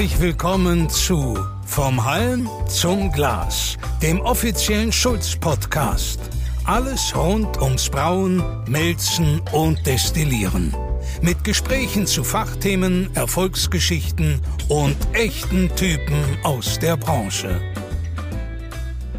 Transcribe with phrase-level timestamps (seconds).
[0.00, 6.18] Herzlich willkommen zu Vom Halm zum Glas, dem offiziellen Schulz-Podcast.
[6.64, 10.74] Alles rund ums Brauen, Melzen und Destillieren.
[11.20, 17.60] Mit Gesprächen zu Fachthemen, Erfolgsgeschichten und echten Typen aus der Branche.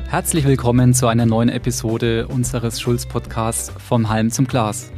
[0.09, 4.91] Herzlich willkommen zu einer neuen Episode unseres Schulz-Podcasts Vom Halm zum Glas.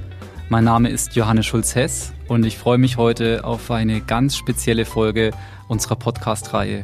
[0.48, 5.32] Mein Name ist Johannes Schulz-Hess und ich freue mich heute auf eine ganz spezielle Folge
[5.68, 6.84] unserer Podcast-Reihe.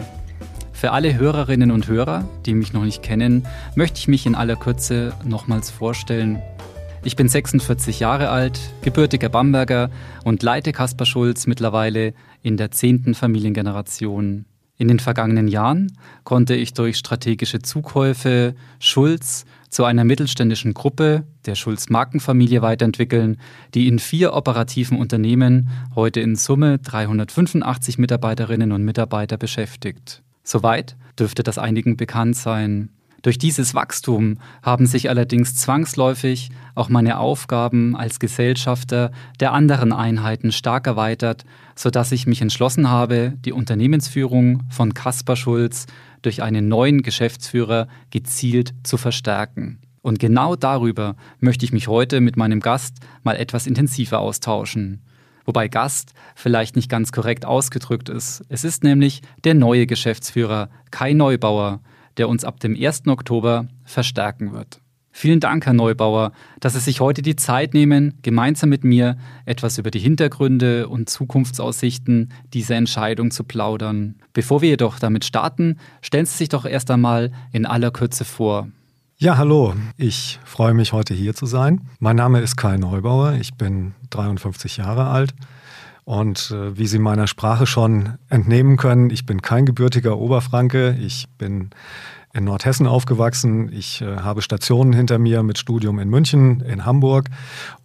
[0.72, 4.55] Für alle Hörerinnen und Hörer, die mich noch nicht kennen, möchte ich mich in aller
[4.55, 6.42] Kürze nochmals vorstellen.
[7.04, 9.90] Ich bin 46 Jahre alt, gebürtiger Bamberger
[10.24, 14.46] und leite Kaspar Schulz mittlerweile in der zehnten Familiengeneration.
[14.80, 15.92] In den vergangenen Jahren
[16.24, 23.41] konnte ich durch strategische Zukäufe Schulz zu einer mittelständischen Gruppe der Schulz-Markenfamilie weiterentwickeln,
[23.74, 30.24] die in vier operativen Unternehmen heute in Summe 385 Mitarbeiterinnen und Mitarbeiter beschäftigt.
[30.46, 32.88] Soweit dürfte das einigen bekannt sein.
[33.21, 40.51] Durch dieses Wachstum haben sich allerdings zwangsläufig auch meine Aufgaben als Gesellschafter der anderen Einheiten
[40.51, 41.43] stark erweitert,
[41.75, 45.85] sodass ich mich entschlossen habe, die Unternehmensführung von Kaspar Schulz
[46.21, 49.79] durch einen neuen Geschäftsführer gezielt zu verstärken.
[50.01, 55.01] Und genau darüber möchte ich mich heute mit meinem Gast mal etwas intensiver austauschen.
[55.45, 58.45] Wobei Gast vielleicht nicht ganz korrekt ausgedrückt ist.
[58.49, 61.81] Es ist nämlich der neue Geschäftsführer Kai Neubauer,
[62.18, 63.07] der uns ab dem 1.
[63.07, 64.81] Oktober verstärken wird.
[65.12, 69.78] Vielen Dank, Herr Neubauer, dass Sie sich heute die Zeit nehmen, gemeinsam mit mir etwas
[69.78, 74.16] über die Hintergründe und Zukunftsaussichten dieser Entscheidung zu plaudern.
[74.34, 78.69] Bevor wir jedoch damit starten, stellen Sie sich doch erst einmal in aller Kürze vor.
[79.18, 79.74] Ja, hallo.
[79.97, 81.81] Ich freue mich, heute hier zu sein.
[82.00, 83.34] Mein Name ist Kai Neubauer.
[83.34, 85.34] Ich bin 53 Jahre alt.
[86.09, 90.97] Und äh, wie Sie meiner Sprache schon entnehmen können, ich bin kein gebürtiger Oberfranke.
[91.00, 91.70] Ich bin
[92.34, 93.72] in Nordhessen aufgewachsen.
[93.72, 97.25] Ich äh, habe Stationen hinter mir mit Studium in München, in Hamburg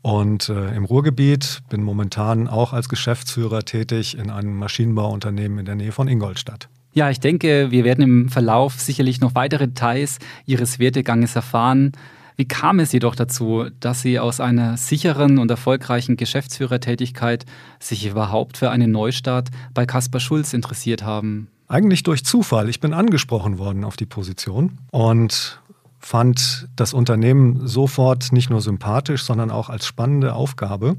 [0.01, 1.61] und äh, im Ruhrgebiet.
[1.69, 6.71] Bin momentan auch als Geschäftsführer tätig in einem Maschinenbauunternehmen in der Nähe von Ingolstadt.
[6.95, 11.93] Ja, ich denke, wir werden im Verlauf sicherlich noch weitere Details Ihres Werdeganges erfahren.
[12.37, 17.47] Wie kam es jedoch dazu, dass Sie aus einer sicheren und erfolgreichen Geschäftsführertätigkeit
[17.79, 21.49] sich überhaupt für einen Neustart bei Caspar Schulz interessiert haben?
[21.69, 22.69] Eigentlich durch Zufall.
[22.69, 25.61] Ich bin angesprochen worden auf die Position und
[26.01, 30.97] fand das Unternehmen sofort nicht nur sympathisch, sondern auch als spannende Aufgabe.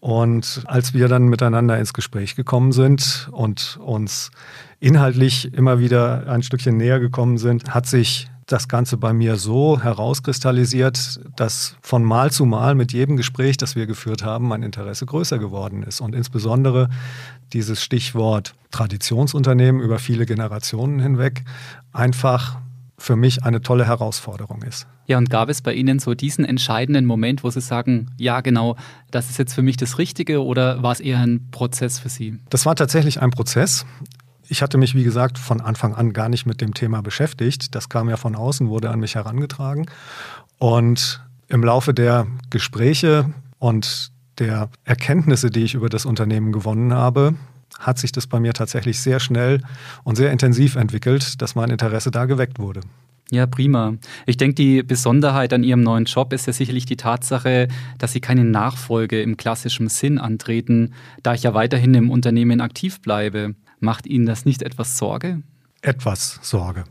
[0.00, 4.30] Und als wir dann miteinander ins Gespräch gekommen sind und uns
[4.80, 9.80] inhaltlich immer wieder ein Stückchen näher gekommen sind, hat sich das Ganze bei mir so
[9.80, 15.06] herauskristallisiert, dass von Mal zu Mal mit jedem Gespräch, das wir geführt haben, mein Interesse
[15.06, 16.00] größer geworden ist.
[16.00, 16.88] Und insbesondere
[17.52, 21.44] dieses Stichwort Traditionsunternehmen über viele Generationen hinweg
[21.92, 22.58] einfach
[22.98, 24.86] für mich eine tolle Herausforderung ist.
[25.06, 28.76] Ja, und gab es bei Ihnen so diesen entscheidenden Moment, wo Sie sagen, ja genau,
[29.10, 32.38] das ist jetzt für mich das Richtige oder war es eher ein Prozess für Sie?
[32.50, 33.86] Das war tatsächlich ein Prozess.
[34.48, 37.74] Ich hatte mich, wie gesagt, von Anfang an gar nicht mit dem Thema beschäftigt.
[37.74, 39.86] Das kam ja von außen, wurde an mich herangetragen.
[40.58, 47.34] Und im Laufe der Gespräche und der Erkenntnisse, die ich über das Unternehmen gewonnen habe,
[47.78, 49.62] hat sich das bei mir tatsächlich sehr schnell
[50.02, 52.80] und sehr intensiv entwickelt, dass mein Interesse da geweckt wurde.
[53.30, 53.94] Ja, prima.
[54.24, 58.20] Ich denke, die Besonderheit an Ihrem neuen Job ist ja sicherlich die Tatsache, dass Sie
[58.20, 63.54] keine Nachfolge im klassischen Sinn antreten, da ich ja weiterhin im Unternehmen aktiv bleibe.
[63.80, 65.42] Macht Ihnen das nicht etwas Sorge?
[65.82, 66.84] Etwas Sorge.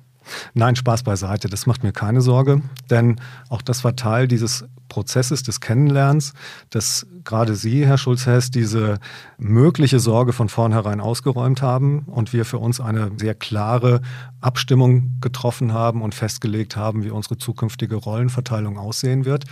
[0.53, 5.43] Nein, Spaß beiseite, das macht mir keine Sorge, denn auch das war Teil dieses Prozesses
[5.43, 6.33] des Kennenlernens,
[6.69, 8.99] dass gerade Sie, Herr Schulz-Hess, diese
[9.37, 14.01] mögliche Sorge von vornherein ausgeräumt haben und wir für uns eine sehr klare
[14.41, 19.45] Abstimmung getroffen haben und festgelegt haben, wie unsere zukünftige Rollenverteilung aussehen wird,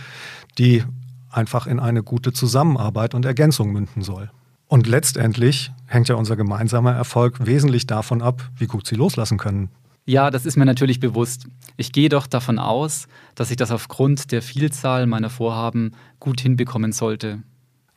[0.58, 0.84] die
[1.30, 4.30] einfach in eine gute Zusammenarbeit und Ergänzung münden soll.
[4.68, 9.70] Und letztendlich hängt ja unser gemeinsamer Erfolg wesentlich davon ab, wie gut sie loslassen können.
[10.06, 11.46] Ja, das ist mir natürlich bewusst.
[11.76, 16.92] Ich gehe doch davon aus, dass ich das aufgrund der Vielzahl meiner Vorhaben gut hinbekommen
[16.92, 17.42] sollte.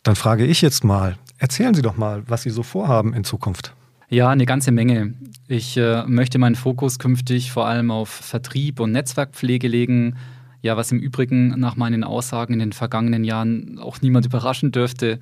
[0.04, 3.76] Dann frage ich jetzt mal, erzählen Sie doch mal, was Sie so vorhaben in Zukunft.
[4.10, 5.14] Ja, eine ganze Menge.
[5.48, 10.16] Ich äh, möchte meinen Fokus künftig vor allem auf Vertrieb und Netzwerkpflege legen.
[10.64, 15.20] Ja, was im Übrigen nach meinen Aussagen in den vergangenen Jahren auch niemand überraschen dürfte.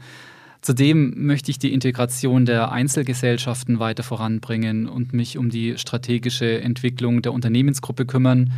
[0.67, 7.21] Zudem möchte ich die Integration der Einzelgesellschaften weiter voranbringen und mich um die strategische Entwicklung
[7.21, 8.51] der Unternehmensgruppe kümmern,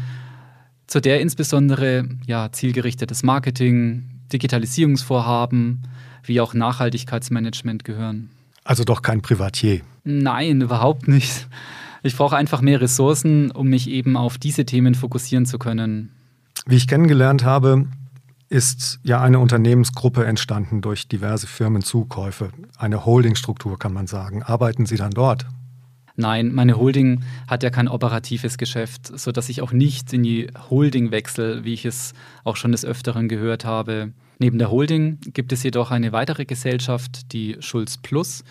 [0.88, 5.84] zu der insbesondere ja, zielgerichtetes Marketing, Digitalisierungsvorhaben
[6.24, 8.32] wie auch Nachhaltigkeitsmanagement gehören.
[8.64, 9.82] Also doch kein Privatier.
[10.04, 11.48] Nein, überhaupt nicht.
[12.02, 16.10] Ich brauche einfach mehr Ressourcen, um mich eben auf diese Themen fokussieren zu können.
[16.66, 17.86] Wie ich kennengelernt habe,
[18.50, 22.50] ist ja eine Unternehmensgruppe entstanden durch diverse Firmenzukäufe.
[22.78, 24.44] Eine Holdingstruktur kann man sagen.
[24.44, 25.46] Arbeiten Sie dann dort?
[26.16, 31.12] Nein, meine Holding hat ja kein operatives Geschäft, sodass ich auch nicht in die Holding
[31.12, 32.14] wechsle, wie ich es
[32.44, 34.12] auch schon des Öfteren gehört habe.
[34.38, 38.44] Neben der Holding gibt es jedoch eine weitere Gesellschaft, die Schulz Plus,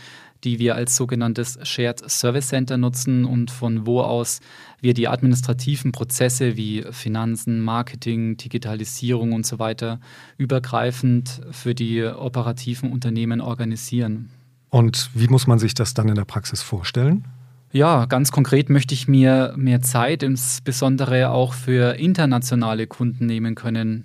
[0.45, 4.41] die wir als sogenanntes Shared Service Center nutzen und von wo aus
[4.81, 10.01] wir die administrativen Prozesse wie Finanzen, Marketing, Digitalisierung und so weiter
[10.37, 14.31] übergreifend für die operativen Unternehmen organisieren.
[14.71, 17.25] Und wie muss man sich das dann in der Praxis vorstellen?
[17.73, 24.05] Ja, ganz konkret möchte ich mir mehr Zeit, insbesondere auch für internationale Kunden nehmen können.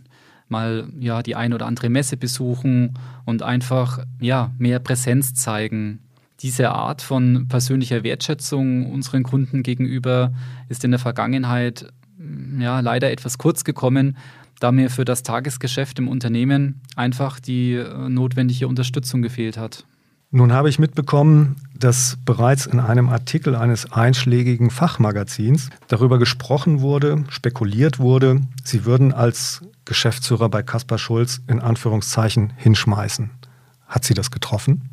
[0.50, 6.00] Mal ja die ein oder andere Messe besuchen und einfach ja mehr Präsenz zeigen
[6.44, 10.34] diese Art von persönlicher Wertschätzung unseren Kunden gegenüber
[10.69, 14.18] ist in der Vergangenheit mm, ja, leider etwas kurz gekommen,
[14.60, 19.86] da mir für das Tagesgeschäft im Unternehmen einfach die äh, notwendige Unterstützung gefehlt hat.
[20.31, 27.24] Nun habe ich mitbekommen, dass bereits in einem Artikel eines einschlägigen Fachmagazins darüber gesprochen wurde,
[27.30, 33.30] spekuliert wurde, Sie würden als Geschäftsführer bei Kaspar Schulz in Anführungszeichen hinschmeißen.
[33.86, 34.89] Hat Sie das getroffen?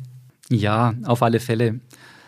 [0.51, 1.79] Ja, auf alle Fälle.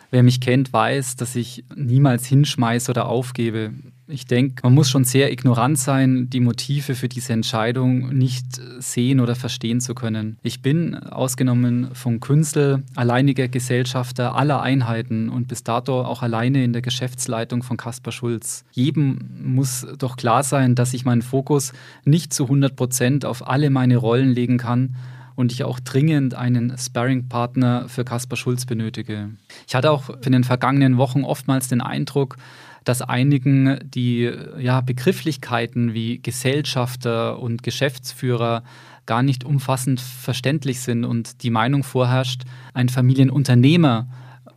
[0.10, 3.72] Wer mich kennt, weiß, dass ich niemals hinschmeiße oder aufgebe.
[4.08, 8.46] Ich denke, man muss schon sehr ignorant sein, die Motive für diese Entscheidung nicht
[8.80, 10.38] sehen oder verstehen zu können.
[10.44, 16.74] Ich bin, ausgenommen von Künzel, alleiniger Gesellschafter aller Einheiten und bis dato auch alleine in
[16.74, 18.66] der Geschäftsleitung von Kaspar Schulz.
[18.72, 21.74] Jedem muss doch klar sein, dass ich meinen Fokus
[22.06, 24.96] nicht zu 100 Prozent auf alle meine Rollen legen kann
[25.36, 29.32] und ich auch dringend einen Sparring-Partner für Kaspar Schulz benötige.
[29.68, 32.38] Ich hatte auch in den vergangenen Wochen oftmals den Eindruck,
[32.84, 38.64] dass einigen die ja, Begrifflichkeiten wie Gesellschafter und Geschäftsführer
[39.06, 42.44] gar nicht umfassend verständlich sind und die Meinung vorherrscht,
[42.74, 44.08] ein Familienunternehmer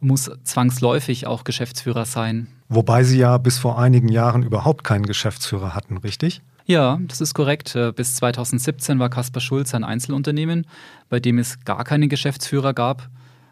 [0.00, 2.48] muss zwangsläufig auch Geschäftsführer sein.
[2.68, 6.42] Wobei Sie ja bis vor einigen Jahren überhaupt keinen Geschäftsführer hatten, richtig?
[6.66, 7.76] Ja, das ist korrekt.
[7.76, 10.66] Äh, bis 2017 war Kaspar Schulz ein Einzelunternehmen,
[11.08, 13.08] bei dem es gar keinen Geschäftsführer gab.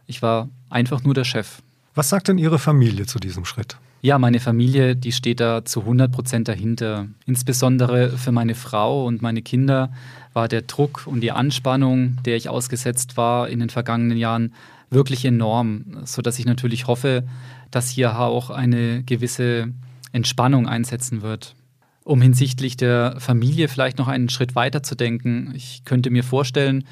[0.07, 1.63] Ich war einfach nur der Chef.
[1.95, 3.77] Was sagt denn Ihre Familie zu diesem Schritt?
[4.03, 7.07] Ja, meine Familie, die steht da zu 100 Prozent dahinter.
[7.25, 9.93] Insbesondere für meine Frau und meine Kinder
[10.33, 14.53] war der Druck und die Anspannung, der ich ausgesetzt war in den vergangenen Jahren,
[14.91, 17.23] wirklich enorm, sodass ich natürlich hoffe,
[17.71, 19.69] dass hier auch eine gewisse
[20.13, 21.55] Entspannung einsetzen wird
[22.05, 25.53] um hinsichtlich der Familie vielleicht noch einen Schritt weiter zu denken.
[25.57, 26.85] Ich könnte mir vorstellen,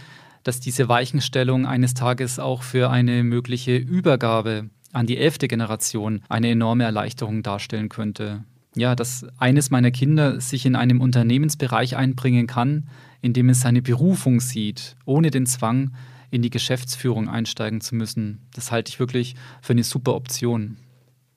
[0.43, 6.51] dass diese Weichenstellung eines Tages auch für eine mögliche Übergabe an die elfte Generation eine
[6.51, 8.45] enorme Erleichterung darstellen könnte.
[8.75, 12.89] Ja, dass eines meiner Kinder sich in einem Unternehmensbereich einbringen kann,
[13.21, 15.93] in dem es seine Berufung sieht, ohne den Zwang,
[16.31, 18.41] in die Geschäftsführung einsteigen zu müssen.
[18.55, 20.79] Das halte ich wirklich für eine super Option.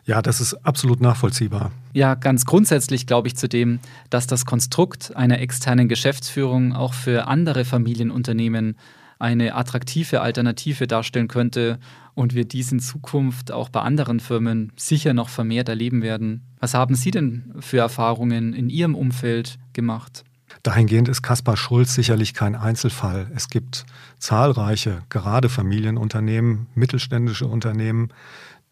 [0.06, 1.72] Ja, das ist absolut nachvollziehbar.
[1.94, 7.66] Ja, ganz grundsätzlich glaube ich zudem, dass das Konstrukt einer externen Geschäftsführung auch für andere
[7.66, 8.78] Familienunternehmen
[9.18, 11.80] eine attraktive Alternative darstellen könnte
[12.14, 16.44] und wir dies in Zukunft auch bei anderen Firmen sicher noch vermehrt erleben werden.
[16.60, 20.24] Was haben Sie denn für Erfahrungen in Ihrem Umfeld gemacht?
[20.64, 23.32] Dahingehend ist Kaspar Schulz sicherlich kein Einzelfall.
[23.36, 23.86] Es gibt
[24.20, 28.10] zahlreiche, gerade Familienunternehmen, mittelständische Unternehmen,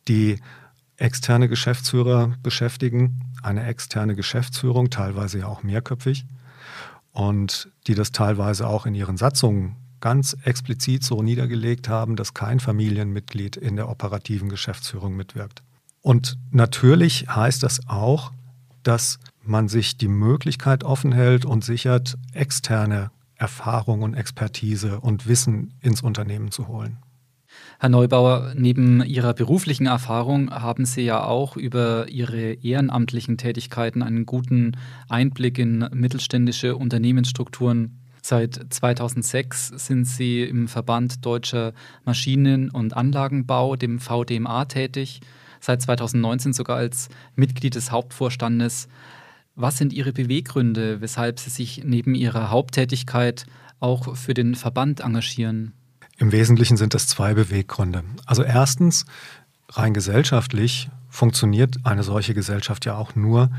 [0.08, 0.38] die
[1.04, 6.26] externe Geschäftsführer beschäftigen, eine externe Geschäftsführung, teilweise ja auch mehrköpfig,
[7.12, 12.60] und die das teilweise auch in ihren Satzungen ganz explizit so niedergelegt haben, dass kein
[12.60, 15.62] Familienmitglied in der operativen Geschäftsführung mitwirkt.
[16.02, 18.32] Und natürlich heißt das auch,
[18.84, 25.74] dass man sich die Möglichkeit offen hält und sichert, externe Erfahrung und Expertise und Wissen
[25.82, 26.98] ins Unternehmen zu holen.
[27.84, 34.26] Herr Neubauer, neben Ihrer beruflichen Erfahrung haben Sie ja auch über Ihre ehrenamtlichen Tätigkeiten einen
[34.26, 34.78] guten
[35.10, 38.00] Einblick in mittelständische Unternehmensstrukturen.
[38.22, 41.74] Seit 2006 sind Sie im Verband Deutscher
[42.06, 45.20] Maschinen- und Anlagenbau, dem VDMA, tätig,
[45.60, 48.88] seit 2019 sogar als Mitglied des Hauptvorstandes.
[49.56, 53.46] Was sind Ihre Beweggründe, weshalb Sie sich neben Ihrer Haupttätigkeit
[53.82, 55.74] auch für den Verband engagieren?
[56.24, 58.06] Im Wesentlichen sind es zwei Beweggründe.
[58.26, 59.06] Also erstens,
[59.68, 63.50] rein gesellschaftlich funktioniert eine solche Gesellschaft ja auch nur,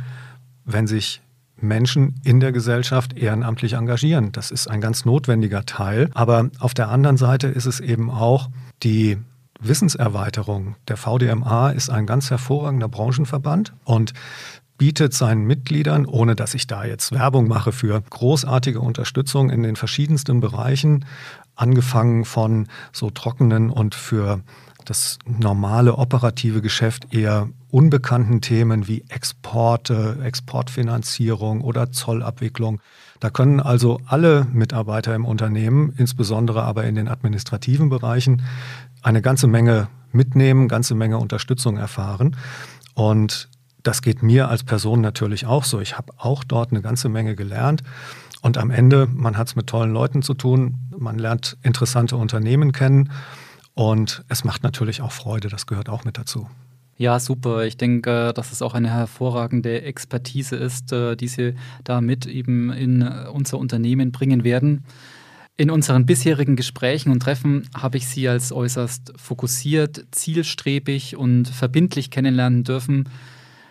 [0.65, 1.21] wenn sich
[1.59, 4.33] Menschen in der Gesellschaft ehrenamtlich engagieren.
[4.33, 6.09] Das ist ein ganz notwendiger Teil.
[6.15, 8.49] Aber auf der anderen Seite ist es eben auch
[8.83, 9.19] die
[9.61, 10.77] Wissenserweiterung.
[10.89, 14.15] Der VDMA ist ein ganz hervorragender Branchenverband und
[14.79, 19.77] bietet seinen Mitgliedern, ohne dass ich da jetzt Werbung mache für großartige Unterstützung in den
[19.77, 21.05] verschiedensten Bereichen,
[21.55, 24.41] angefangen von so trockenen und für
[24.85, 32.81] das normale operative Geschäft eher unbekannten Themen wie Exporte, Exportfinanzierung oder Zollabwicklung.
[33.21, 38.43] Da können also alle Mitarbeiter im Unternehmen, insbesondere aber in den administrativen Bereichen,
[39.03, 42.37] eine ganze Menge mitnehmen, ganze Menge Unterstützung erfahren.
[42.95, 43.49] Und
[43.85, 45.81] das geht mir als Person natürlich auch so.
[45.81, 47.85] Ich habe auch dort eine ganze Menge gelernt.
[48.43, 52.73] Und am Ende, man hat es mit tollen Leuten zu tun, man lernt interessante Unternehmen
[52.73, 53.11] kennen
[53.75, 56.49] und es macht natürlich auch Freude, das gehört auch mit dazu.
[56.97, 57.65] Ja, super.
[57.65, 62.71] Ich denke, dass es auch eine hervorragende Expertise ist, äh, die Sie da mit eben
[62.71, 64.85] in unser Unternehmen bringen werden.
[65.57, 72.11] In unseren bisherigen Gesprächen und Treffen habe ich Sie als äußerst fokussiert, zielstrebig und verbindlich
[72.11, 73.09] kennenlernen dürfen.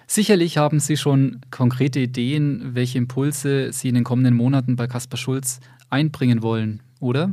[0.08, 5.18] Sicherlich haben Sie schon konkrete Ideen, welche Impulse Sie in den kommenden Monaten bei Caspar
[5.18, 7.32] Schulz einbringen wollen, oder?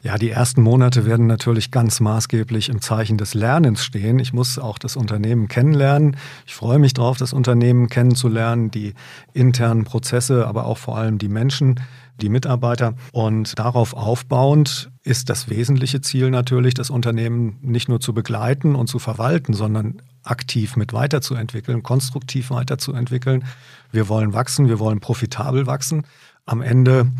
[0.00, 4.20] Ja, die ersten Monate werden natürlich ganz maßgeblich im Zeichen des Lernens stehen.
[4.20, 6.16] Ich muss auch das Unternehmen kennenlernen.
[6.46, 8.94] Ich freue mich darauf, das Unternehmen kennenzulernen, die
[9.32, 11.80] internen Prozesse, aber auch vor allem die Menschen,
[12.20, 12.94] die Mitarbeiter.
[13.12, 18.86] Und darauf aufbauend ist das wesentliche Ziel natürlich, das Unternehmen nicht nur zu begleiten und
[18.86, 23.44] zu verwalten, sondern aktiv mit weiterzuentwickeln, konstruktiv weiterzuentwickeln.
[23.92, 26.04] Wir wollen wachsen, wir wollen profitabel wachsen.
[26.46, 27.10] Am Ende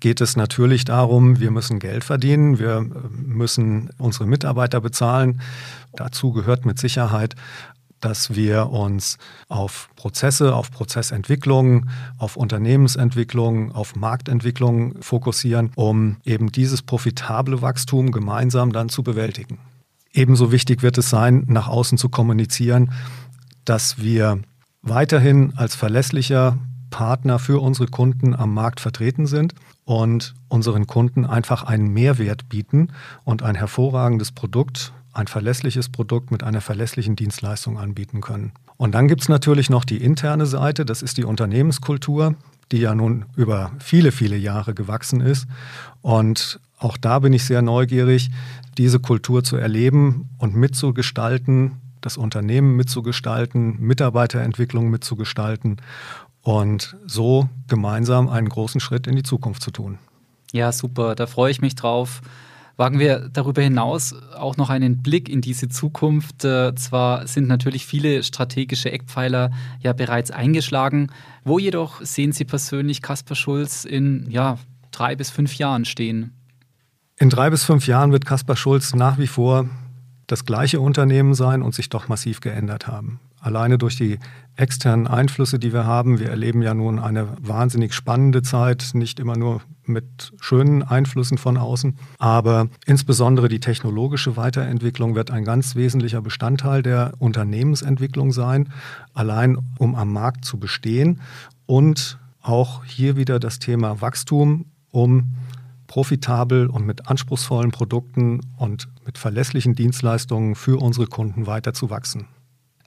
[0.00, 5.40] geht es natürlich darum, wir müssen Geld verdienen, wir müssen unsere Mitarbeiter bezahlen.
[5.94, 7.36] Dazu gehört mit Sicherheit
[8.02, 9.16] dass wir uns
[9.48, 18.72] auf Prozesse, auf Prozessentwicklung, auf Unternehmensentwicklung, auf Marktentwicklung fokussieren, um eben dieses profitable Wachstum gemeinsam
[18.72, 19.58] dann zu bewältigen.
[20.12, 22.92] Ebenso wichtig wird es sein, nach außen zu kommunizieren,
[23.64, 24.40] dass wir
[24.82, 26.58] weiterhin als verlässlicher
[26.90, 29.54] Partner für unsere Kunden am Markt vertreten sind
[29.84, 32.88] und unseren Kunden einfach einen Mehrwert bieten
[33.24, 38.52] und ein hervorragendes Produkt, ein verlässliches Produkt mit einer verlässlichen Dienstleistung anbieten können.
[38.76, 42.34] Und dann gibt es natürlich noch die interne Seite, das ist die Unternehmenskultur,
[42.70, 45.46] die ja nun über viele, viele Jahre gewachsen ist.
[46.00, 48.30] Und auch da bin ich sehr neugierig,
[48.78, 55.76] diese Kultur zu erleben und mitzugestalten, das Unternehmen mitzugestalten, Mitarbeiterentwicklung mitzugestalten
[56.42, 59.98] und so gemeinsam einen großen Schritt in die Zukunft zu tun.
[60.52, 62.20] Ja, super, da freue ich mich drauf.
[62.76, 66.44] Wagen wir darüber hinaus auch noch einen Blick in diese Zukunft.
[66.44, 71.08] Äh, zwar sind natürlich viele strategische Eckpfeiler ja bereits eingeschlagen.
[71.44, 74.58] Wo jedoch sehen Sie persönlich Kaspar Schulz in ja,
[74.90, 76.32] drei bis fünf Jahren stehen?
[77.16, 79.68] In drei bis fünf Jahren wird Kaspar Schulz nach wie vor
[80.26, 83.20] das gleiche Unternehmen sein und sich doch massiv geändert haben.
[83.38, 84.18] Alleine durch die
[84.56, 86.20] externen Einflüsse, die wir haben.
[86.20, 91.56] Wir erleben ja nun eine wahnsinnig spannende Zeit, nicht immer nur mit schönen Einflüssen von
[91.56, 98.68] außen, aber insbesondere die technologische Weiterentwicklung wird ein ganz wesentlicher Bestandteil der Unternehmensentwicklung sein,
[99.12, 101.20] allein um am Markt zu bestehen.
[101.66, 105.34] Und auch hier wieder das Thema Wachstum, um
[105.92, 112.28] profitabel und mit anspruchsvollen Produkten und mit verlässlichen Dienstleistungen für unsere Kunden weiter zu wachsen.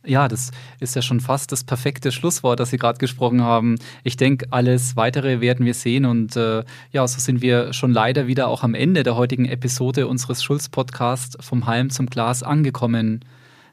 [0.03, 3.75] Ja, das ist ja schon fast das perfekte Schlusswort, das Sie gerade gesprochen haben.
[4.03, 8.25] Ich denke, alles Weitere werden wir sehen und äh, ja, so sind wir schon leider
[8.25, 13.23] wieder auch am Ende der heutigen Episode unseres Schulz-Podcasts vom Halm zum Glas angekommen.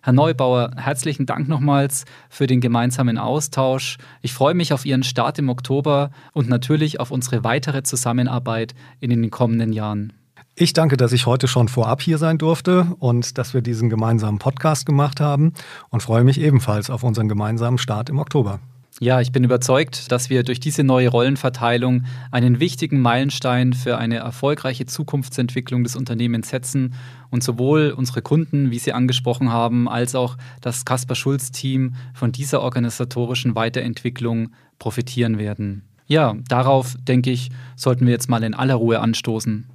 [0.04, 3.98] Herr Neubauer, herzlichen Dank nochmals für den gemeinsamen Austausch.
[4.20, 9.10] Ich freue mich auf Ihren Start im Oktober und natürlich auf unsere weitere Zusammenarbeit in
[9.10, 10.12] den kommenden Jahren.
[10.56, 14.40] Ich danke, dass ich heute schon vorab hier sein durfte und dass wir diesen gemeinsamen
[14.40, 15.52] Podcast gemacht haben
[15.90, 18.58] und freue mich ebenfalls auf unseren gemeinsamen Start im Oktober.
[19.02, 24.18] Ja, ich bin überzeugt, dass wir durch diese neue Rollenverteilung einen wichtigen Meilenstein für eine
[24.18, 26.94] erfolgreiche Zukunftsentwicklung des Unternehmens setzen
[27.28, 32.30] und sowohl unsere Kunden, wie Sie angesprochen haben, als auch das Kaspar Schulz Team von
[32.30, 35.82] dieser organisatorischen Weiterentwicklung profitieren werden.
[36.06, 39.66] Ja, darauf denke ich, sollten wir jetzt mal in aller Ruhe anstoßen.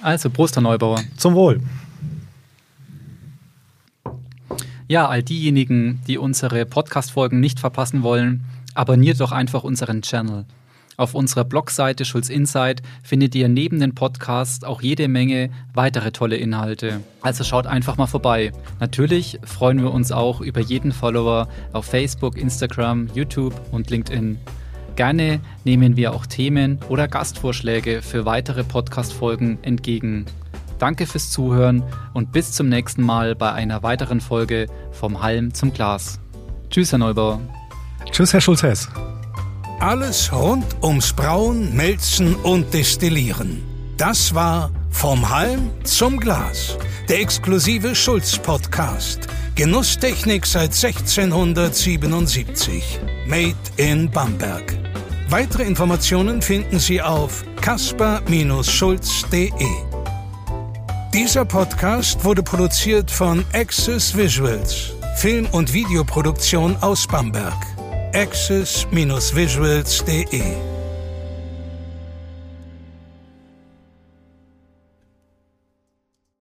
[0.00, 1.00] Also, Prost, Herr Neubauer.
[1.16, 1.60] Zum Wohl.
[4.92, 8.44] Ja, all diejenigen, die unsere Podcast-Folgen nicht verpassen wollen,
[8.74, 10.44] abonniert doch einfach unseren Channel.
[10.98, 16.36] Auf unserer Blogseite Schulz Insight findet ihr neben den Podcasts auch jede Menge weitere tolle
[16.36, 17.00] Inhalte.
[17.22, 18.52] Also schaut einfach mal vorbei.
[18.80, 24.36] Natürlich freuen wir uns auch über jeden Follower auf Facebook, Instagram, YouTube und LinkedIn.
[24.96, 30.26] Gerne nehmen wir auch Themen oder Gastvorschläge für weitere Podcast-Folgen entgegen.
[30.82, 35.72] Danke fürs Zuhören und bis zum nächsten Mal bei einer weiteren Folge vom Halm zum
[35.72, 36.18] Glas.
[36.70, 37.40] Tschüss, Herr Neubauer.
[38.10, 38.88] Tschüss, Herr Schulz-Hess.
[39.80, 43.62] Alles rund ums Brauen, Melzen und Destillieren.
[43.96, 49.28] Das war Vom Halm zum Glas, der exklusive Schulz-Podcast.
[49.54, 53.00] Genusstechnik seit 1677.
[53.26, 54.74] Made in Bamberg.
[55.28, 59.91] Weitere Informationen finden Sie auf kasper-schulz.de.
[61.14, 67.52] Dieser Podcast wurde produziert von Access Visuals, Film- und Videoproduktion aus Bamberg.
[68.14, 70.71] access-visuals.de